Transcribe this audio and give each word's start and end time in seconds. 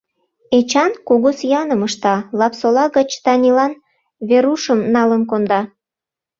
Эчан 0.57 0.91
кугу 1.07 1.29
сӱаным 1.39 1.81
ышта, 1.87 2.15
Лапсола 2.39 2.85
гыч 2.97 3.09
Танилан 3.23 3.73
Верушым 4.29 4.79
налын 4.95 5.21
конда. 5.31 5.61